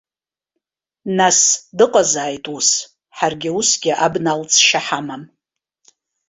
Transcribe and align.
Нас 1.17 1.39
дыҟазааит 1.77 2.45
ус, 2.55 2.69
ҳара 3.17 3.49
усгьы 3.57 3.93
абна 4.05 4.31
алҵшьа 4.33 4.79
ҳамам. 4.85 5.23